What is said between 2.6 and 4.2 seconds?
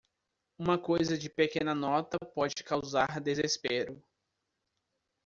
causar desespero.